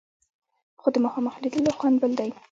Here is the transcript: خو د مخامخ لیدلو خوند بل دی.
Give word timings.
خو 0.81 0.87
د 0.93 0.97
مخامخ 1.05 1.33
لیدلو 1.43 1.71
خوند 1.79 1.95
بل 2.01 2.11
دی. 2.19 2.29